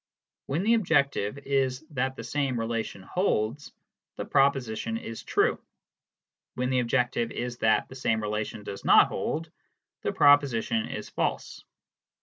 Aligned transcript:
When 0.47 0.63
the 0.63 0.73
objective 0.73 1.37
is 1.37 1.85
that 1.91 2.15
the 2.15 2.23
same 2.23 2.59
relation 2.59 3.03
holds, 3.03 3.71
the 4.15 4.25
proposition 4.25 4.97
is 4.97 5.21
true; 5.21 5.61
when 6.55 6.71
the 6.71 6.79
objective 6.79 7.29
is 7.29 7.59
that 7.59 7.87
the 7.87 7.93
same 7.93 8.19
relation 8.19 8.63
does 8.63 8.83
not 8.83 9.09
hold, 9.09 9.51
the 10.01 10.09
proposi 10.09 10.63
tion 10.63 10.87
is 10.87 11.07
false. 11.09 11.63